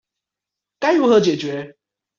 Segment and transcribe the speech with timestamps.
[0.79, 1.75] 該如何解決